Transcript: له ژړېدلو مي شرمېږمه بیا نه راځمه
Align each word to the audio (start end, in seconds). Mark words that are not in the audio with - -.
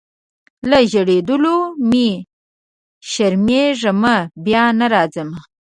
له 0.69 0.77
ژړېدلو 0.91 1.55
مي 1.89 2.09
شرمېږمه 3.09 4.15
بیا 4.45 4.65
نه 4.79 4.87
راځمه 4.93 5.39